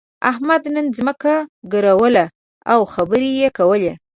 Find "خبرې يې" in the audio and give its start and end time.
2.93-3.49